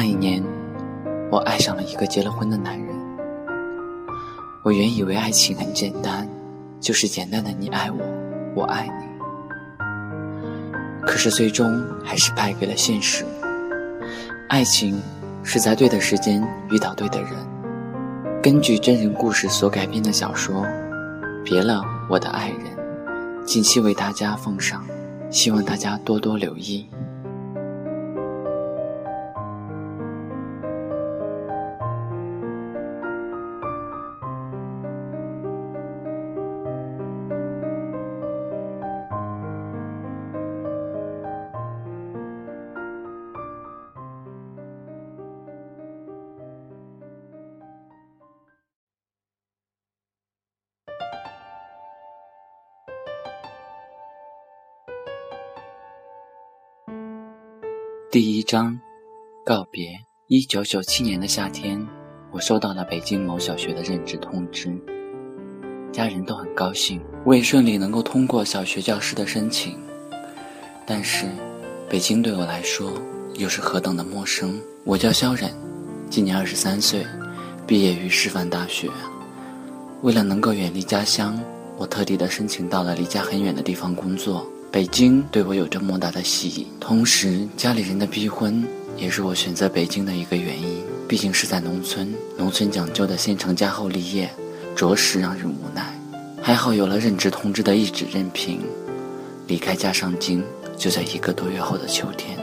[0.00, 0.42] 那一年，
[1.30, 2.88] 我爱上了一个结了婚的男人。
[4.64, 6.26] 我原以为爱情很简单，
[6.80, 7.98] 就是简单的你爱我，
[8.56, 9.84] 我爱你。
[11.02, 13.26] 可是最终还是败给了现实。
[14.48, 14.98] 爱情
[15.42, 17.32] 是在对的时间遇到对的人。
[18.42, 20.62] 根据真人故事所改编的小说
[21.44, 22.58] 《别了我的爱人》，
[23.44, 24.82] 近期为大家奉上，
[25.28, 26.88] 希望大家多多留意。
[58.12, 58.76] 第一章，
[59.44, 59.88] 告别。
[60.26, 61.80] 一九九七年的夏天，
[62.32, 64.76] 我收到了北京某小学的任职通知，
[65.92, 69.78] 家人都很高兴，我也顺利能够通过小学教师的申请。
[70.84, 71.24] 但是，
[71.88, 72.90] 北京对我来说
[73.36, 74.60] 又是何等的陌生。
[74.82, 75.48] 我叫肖冉，
[76.10, 77.06] 今年二十三岁，
[77.64, 78.90] 毕业于师范大学。
[80.02, 81.40] 为了能够远离家乡，
[81.76, 84.44] 我特地的申请到了离家很远的地方工作。
[84.72, 88.64] 北京对我有着莫大的吸引，同时家里人的逼婚
[88.96, 90.80] 也是我选择北京的一个原因。
[91.08, 94.32] 毕竟是在农村，农村讲究的先成家后立业，
[94.76, 95.92] 着实让人无奈。
[96.40, 98.60] 还好有了任职通知的一纸任凭，
[99.48, 100.40] 离开家上京
[100.76, 102.38] 就在一个多月后的秋天。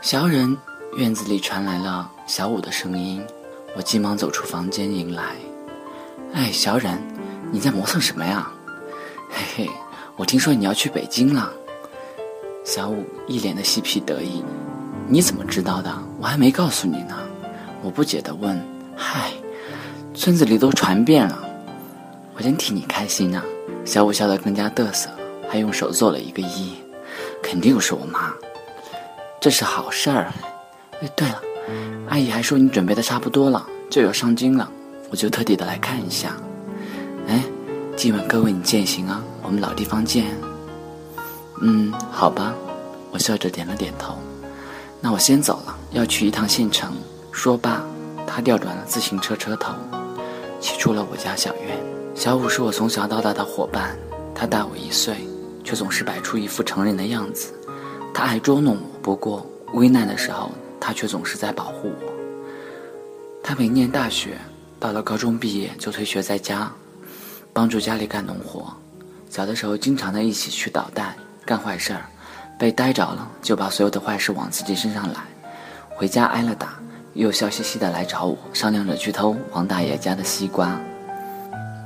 [0.00, 0.56] 小忍
[0.96, 3.20] 院子里传来了小五的声音，
[3.74, 5.34] 我急忙走出房间迎来。
[6.34, 7.02] 哎，小冉，
[7.50, 8.48] 你在磨蹭什么呀？
[9.30, 9.70] 嘿嘿，
[10.16, 11.50] 我听说你要去北京了。
[12.64, 14.44] 小五一脸的嬉皮得意，
[15.08, 15.92] 你怎么知道的？
[16.20, 17.16] 我还没告诉你呢。
[17.82, 18.60] 我不解的问
[18.94, 19.32] ：“嗨，
[20.14, 21.38] 村子里都传遍了，
[22.36, 23.42] 我真替你开心啊！”
[23.86, 25.08] 小五笑得更加嘚瑟，
[25.48, 26.74] 还用手做了一个揖，
[27.42, 28.32] 肯定是我妈。
[29.40, 30.30] 这是好事儿。
[31.00, 31.40] 哎，对了，
[32.08, 34.70] 阿姨还说你准备的差不多了，就要上京了，
[35.10, 36.36] 我就特地的来看一下。
[38.02, 40.34] 今晚哥为你践行啊，我们老地方见。
[41.60, 42.54] 嗯，好吧，
[43.10, 44.14] 我笑着点了点头。
[45.02, 46.94] 那我先走了，要去一趟县城。
[47.30, 47.84] 说罢，
[48.26, 49.74] 他调转了自行车车头，
[50.62, 51.78] 骑出了我家小院。
[52.14, 53.94] 小五是我从小到大的伙伴，
[54.34, 55.16] 他大我一岁，
[55.62, 57.52] 却总是摆出一副成人的样子。
[58.14, 60.50] 他爱捉弄我，不过危难的时候，
[60.80, 62.12] 他却总是在保护我。
[63.42, 64.38] 他没念大学，
[64.78, 66.72] 到了高中毕业就退学在家。
[67.52, 68.72] 帮助家里干农活，
[69.28, 72.04] 小的时候经常的一起去捣蛋、干坏事儿，
[72.58, 75.24] 被逮着了就把所有的坏事往自己身上揽，
[75.90, 76.78] 回家挨了打，
[77.14, 80.78] 又笑嘻嘻的来找我商量着去偷王大爷家的西瓜。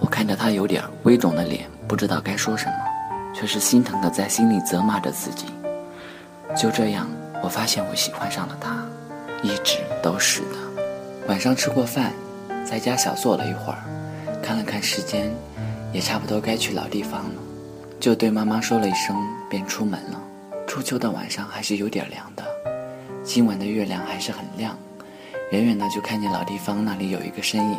[0.00, 5.46] 我看着他有点微肿的脸，不知道该说什么，却是心疼的在心里责骂着自己。
[6.56, 7.08] 就这样，
[7.42, 8.86] 我发现我喜欢上了他，
[9.42, 10.56] 一直都是的。
[11.26, 12.12] 晚上吃过饭，
[12.64, 13.82] 在家小坐了一会儿，
[14.48, 15.30] 看了看时间。
[15.92, 17.42] 也差不多该去老地方了，
[18.00, 19.14] 就对妈妈说了一声，
[19.48, 20.22] 便出门了。
[20.66, 22.44] 初秋的晚上还是有点凉的，
[23.22, 24.74] 今晚的月亮还是很亮，
[25.50, 27.78] 远远的就看见老地方那里有一个身影，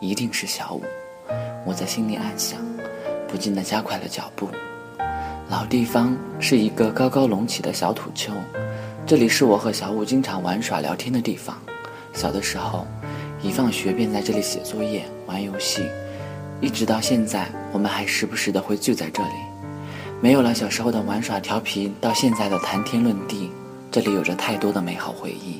[0.00, 0.82] 一定是小五。
[1.64, 2.58] 我在心里暗想，
[3.26, 4.50] 不禁的加快了脚步。
[5.48, 8.32] 老地方是一个高高隆起的小土丘，
[9.06, 11.56] 这里是我和小五经常玩耍聊天的地方。
[12.12, 12.86] 小的时候，
[13.42, 15.86] 一放学便在这里写作业、玩游戏。
[16.60, 19.34] 一直到现在，我们还时不时的会聚在这里。
[20.22, 23.50] 没有了小时候的玩耍调皮，到现在的谈天论地，
[23.90, 25.58] 这里有着太多的美好回忆，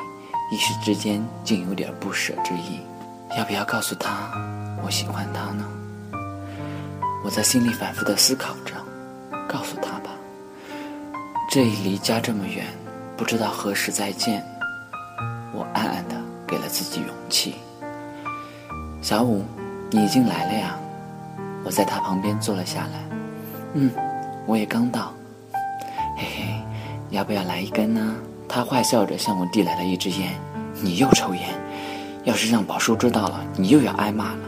[0.50, 2.81] 一时之间竟有点不舍之意。
[3.37, 4.31] 要不要告诉他
[4.82, 5.67] 我喜欢他呢？
[7.23, 8.73] 我在心里反复的思考着，
[9.46, 10.11] 告诉他吧。
[11.50, 12.64] 这一离家这么远，
[13.19, 14.43] 不知道何时再见。
[15.52, 16.14] 我暗暗的
[16.46, 17.56] 给了自己勇气。
[19.06, 19.44] 小五，
[19.93, 20.76] 你已经来了呀。
[21.64, 23.05] 我在他旁边坐了下来，
[23.75, 23.88] 嗯，
[24.47, 25.14] 我也刚到，
[26.17, 26.61] 嘿嘿，
[27.11, 28.17] 要不要来一根呢？
[28.49, 30.32] 他坏笑着向我递来了一支烟。
[30.81, 31.43] 你又抽烟，
[32.25, 34.41] 要是让宝叔知道了，你又要挨骂了。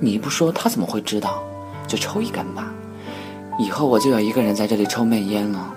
[0.00, 1.42] 你不说，他怎么会知道？
[1.86, 2.72] 就抽一根吧，
[3.58, 5.74] 以后我就要一个人在这里抽闷烟了。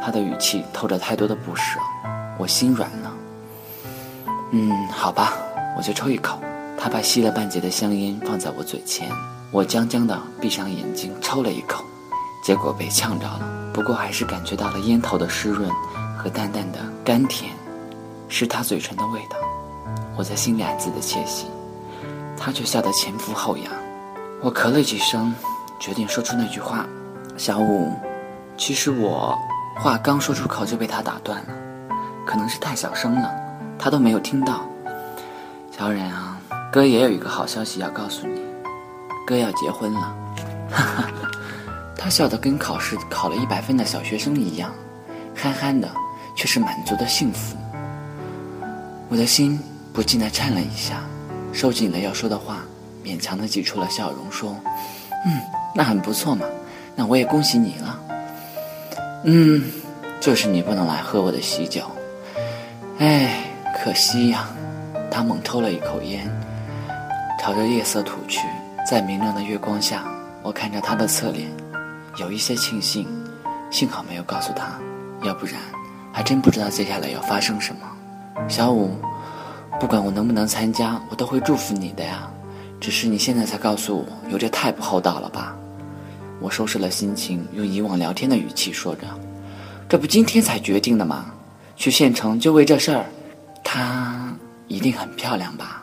[0.00, 1.80] 他的语气透着太多的不舍，
[2.38, 3.12] 我心软了。
[4.52, 5.32] 嗯，好吧，
[5.76, 6.38] 我就抽一口。
[6.80, 9.08] 他把吸了半截的香烟放在我嘴前。
[9.52, 11.84] 我僵僵的闭上眼睛抽了一口，
[12.42, 13.40] 结果被呛着了。
[13.74, 15.70] 不过还是感觉到了烟头的湿润
[16.16, 17.52] 和淡淡的甘甜，
[18.28, 19.36] 是他嘴唇的味道。
[20.16, 21.46] 我在心里暗自的窃喜，
[22.36, 23.66] 他却笑得前俯后仰。
[24.40, 25.34] 我咳了几声，
[25.78, 26.86] 决定说出那句话
[27.36, 27.92] ：“小五，
[28.56, 29.36] 其实我……”
[29.76, 31.48] 话刚说出口就被他打断了，
[32.26, 33.30] 可能是太小声了，
[33.78, 34.60] 他都没有听到。
[35.70, 36.29] 小冉啊，
[36.72, 38.40] 哥也有一个好消息要告诉你，
[39.26, 40.16] 哥要结婚了。
[40.70, 41.10] 哈哈，
[41.96, 44.72] 他笑得跟考试考了一百分的小学生一样，
[45.34, 45.90] 憨憨的，
[46.36, 47.56] 却是满足的幸福。
[49.08, 49.58] 我的心
[49.92, 51.02] 不禁的颤了一下，
[51.52, 52.58] 收紧了要说的话，
[53.04, 54.56] 勉强的挤出了笑容，说
[55.26, 55.40] ：“嗯，
[55.74, 56.46] 那很不错嘛，
[56.94, 58.00] 那我也恭喜你了。”
[59.26, 59.64] 嗯，
[60.20, 61.82] 就是你不能来喝我的喜酒，
[62.98, 63.42] 哎，
[63.82, 64.48] 可惜呀。
[65.10, 66.30] 他猛抽了一口烟，
[67.40, 68.46] 朝着夜色吐去。
[68.86, 70.04] 在明亮的月光下，
[70.42, 71.50] 我看着他的侧脸，
[72.18, 73.08] 有一些庆幸，
[73.70, 74.78] 幸好没有告诉他，
[75.22, 75.54] 要不然
[76.12, 77.80] 还真不知道接下来要发生什么。
[78.46, 78.94] 小五，
[79.80, 82.30] 不管我能不能参加，我都会祝福你的呀。
[82.78, 85.56] 只是你现在才告诉我，有点太不厚道了吧？
[86.40, 89.02] 我收拾了心情，用以往聊天的语气说着
[89.88, 91.26] ：“这不今天才决定的吗？
[91.74, 93.06] 去县城就为这事儿。
[93.64, 94.30] 她
[94.68, 95.79] 一定很漂亮吧？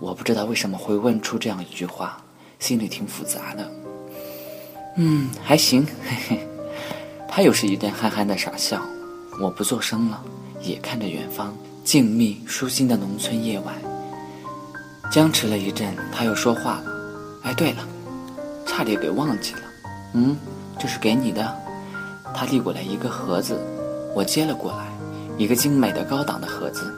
[0.00, 2.18] 我不知道为什么会问出这样一句话，
[2.58, 3.70] 心里挺复杂的。
[4.96, 6.48] 嗯，还行，嘿嘿。
[7.28, 8.80] 他又是一阵憨憨的傻笑。
[9.40, 10.22] 我不作声了，
[10.62, 11.52] 也看着远方
[11.82, 13.74] 静谧舒心的农村夜晚。
[15.10, 16.84] 僵持了一阵，他又说话了
[17.42, 17.86] ：“哎，对了，
[18.66, 19.60] 差点给忘记了。”
[20.14, 20.36] 嗯，
[20.78, 21.56] 这是给你的。
[22.32, 23.58] 他递过来一个盒子，
[24.14, 24.86] 我接了过来，
[25.36, 26.92] 一个精美的高档的盒子，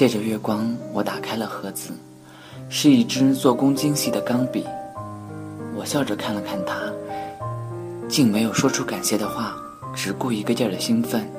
[0.00, 1.90] 借着月光，我打开了盒子，
[2.70, 4.64] 是一支做工精细的钢笔。
[5.76, 6.90] 我笑着看了看他，
[8.08, 9.54] 竟没有说出感谢的话，
[9.94, 11.30] 只顾一个劲儿的兴奋。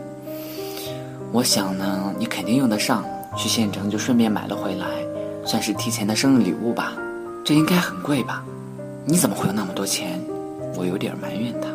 [1.32, 3.04] 我想呢，你肯定用得上，
[3.36, 4.86] 去县城就顺便买了回来，
[5.44, 6.94] 算是提前的生日礼物吧。
[7.44, 8.44] 这应该很贵吧？
[9.06, 10.22] 你怎么会有那么多钱？
[10.78, 11.68] 我有点埋怨他。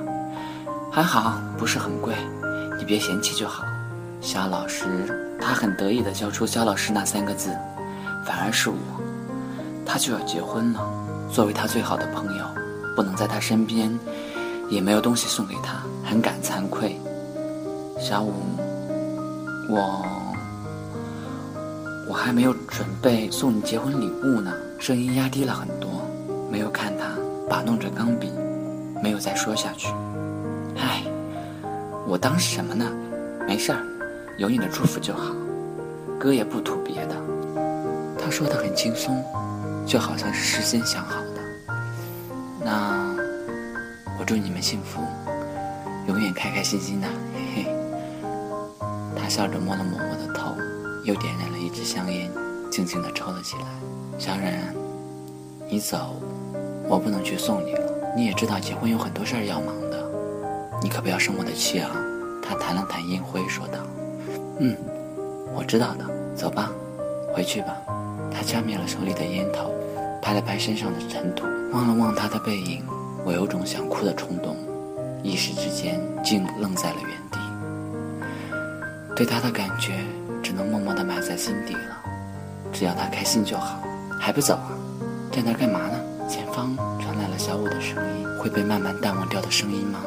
[0.93, 2.15] 还好不是很贵，
[2.79, 3.65] 你别嫌弃就好。
[4.21, 4.85] 肖老师，
[5.41, 7.51] 他很得意地叫出“肖老师”那三个字。
[8.25, 8.77] 反而是我，
[9.85, 10.81] 他就要结婚了。
[11.33, 12.45] 作为他最好的朋友，
[12.97, 13.97] 不能在他身边，
[14.69, 16.99] 也没有东西送给他，很感惭愧。
[18.01, 18.33] 小五，
[19.69, 20.05] 我
[22.09, 24.53] 我还没有准备送你结婚礼物呢。
[24.79, 25.89] 声音压低了很多。
[26.51, 27.07] 没有看他
[27.49, 28.31] 把弄着钢笔，
[29.03, 29.89] 没有再说下去。
[30.77, 31.03] 唉，
[32.07, 32.91] 我当什么呢？
[33.47, 33.83] 没事儿，
[34.37, 35.35] 有你的祝福就好。
[36.19, 37.17] 哥也不图别的。
[38.19, 39.25] 他说的很轻松，
[39.87, 41.75] 就好像是事先想好的。
[42.65, 43.15] 那
[44.19, 45.01] 我祝你们幸福，
[46.09, 47.07] 永远开开心心的。
[47.35, 47.67] 嘿嘿。
[49.17, 50.55] 他笑着摸了摸我的头，
[51.05, 52.31] 又点燃了一支香烟，
[52.71, 53.65] 静静的抽了起来。
[54.19, 54.75] 小冉，
[55.69, 56.17] 你走。
[56.89, 57.81] 我不能去送你了，
[58.17, 60.09] 你也知道结婚有很多事儿要忙的，
[60.81, 61.91] 你可不要生我的气啊！
[62.41, 63.81] 他弹了弹烟灰，说道
[64.59, 64.77] ：“嗯，
[65.55, 66.05] 我知道的，
[66.35, 66.71] 走吧，
[67.35, 67.77] 回去吧。”
[68.33, 69.73] 他掐灭了手里的烟头，
[70.21, 72.85] 拍了拍身上的尘土，望了望他的背影，
[73.25, 74.57] 我有种想哭的冲动，
[75.23, 77.39] 一时之间竟愣在了原地。
[79.15, 79.93] 对他的感觉
[80.43, 81.97] 只能默默地埋在心底了，
[82.73, 83.81] 只要他开心就好，
[84.21, 84.73] 还不走啊？
[85.33, 85.99] 在那干嘛呢？
[86.29, 90.01] 前方传来了小五的声音，会被慢慢淡忘掉的声音吗？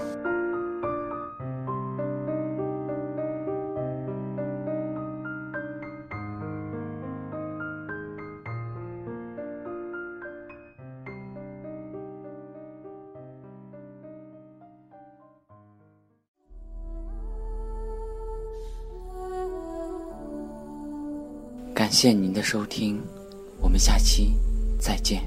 [21.89, 23.01] 感谢您的收听，
[23.59, 24.31] 我们下期
[24.79, 25.23] 再见。